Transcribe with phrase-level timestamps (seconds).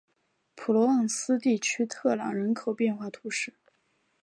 [0.55, 3.53] 普罗旺斯地区特朗人口变化图示